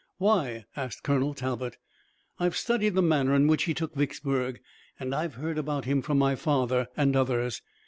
"Why?" 0.17 0.65
asked 0.75 1.03
Colonel 1.03 1.35
Talbot. 1.35 1.77
"I've 2.39 2.57
studied 2.57 2.95
the 2.95 3.03
manner 3.03 3.35
in 3.35 3.45
which 3.45 3.65
he 3.65 3.75
took 3.75 3.93
Vicksburg, 3.93 4.59
and 4.99 5.13
I've 5.13 5.35
heard 5.35 5.59
about 5.59 5.85
him 5.85 6.01
from 6.01 6.17
my 6.17 6.33
father, 6.33 6.87
and 6.97 7.15
others. 7.15 7.61